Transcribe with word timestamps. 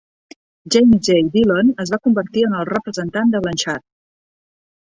James 0.75 1.03
J. 1.09 1.19
Dillon 1.35 1.69
es 1.85 1.93
va 1.97 2.01
convertir 2.07 2.47
en 2.49 2.57
el 2.63 2.67
representant 2.73 3.37
de 3.37 3.43
Blanchard. 3.45 3.87